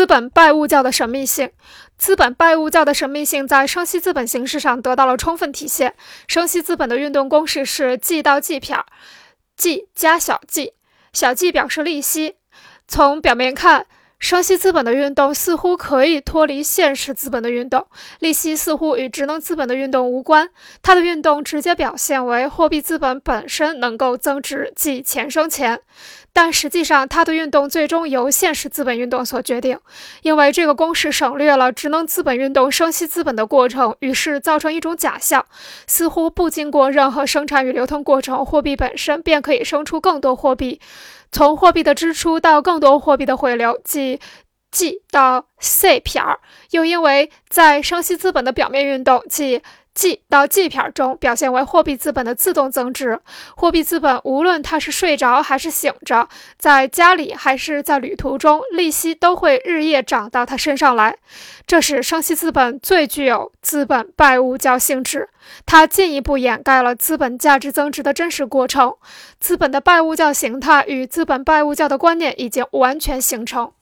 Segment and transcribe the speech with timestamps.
[0.00, 1.50] 资本拜物教的神秘性，
[1.98, 5.94] 资本拜物教的神秘性在生息资本形式上得到了充分体现。
[6.26, 8.78] 生息资本的运动公式是 G 到 G 撇
[9.58, 10.72] ，G 加小 g，
[11.12, 12.36] 小 g 表示利息。
[12.88, 13.84] 从表面看，
[14.20, 17.86] 生息资本的运动似乎可以脱离现实资本的运动，
[18.18, 20.50] 利息似乎与职能资本的运动无关。
[20.82, 25.80] 它的运动直接表现为货币资本本身能够增值，即钱生钱。
[26.34, 29.78] 但实际上，它的运动最终由现实资本运动所决定，
[30.22, 35.46] 因为这个公式省略了职能资本运动生息资本的过程，于是造成一种假象，
[35.86, 40.78] 似乎不经过任何生产与流通过程，货币本身便可以生出更多货币。
[41.32, 44.20] 从货币的支出到更多货币的回流，即
[44.70, 49.62] G 到 C 撇儿，又因为在生息资本的表面运动，即
[49.94, 53.20] G 到 G 片中表现为货币资本的自动增值。
[53.56, 61.16] 货币资本无论它是睡着还是醒着，在家里还是在旅途中，利息都会日夜涨到它身上来。
[61.66, 65.28] 这是生息资本最具有资本拜物教性质。
[65.66, 68.94] 它进一步掩盖了资本价值增值的真实过程。
[69.38, 73.72] 资本的拜物教形态与资本拜物教的观念已经完全形成。